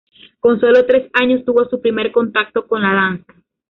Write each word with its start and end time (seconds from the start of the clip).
Con 0.39 0.59
sólo 0.59 0.87
tres 0.87 1.11
años 1.13 1.45
tuvo 1.45 1.65
su 1.69 1.79
primer 1.79 2.11
contacto 2.11 2.65
con 2.67 2.81
la 2.81 2.91
danza. 2.91 3.35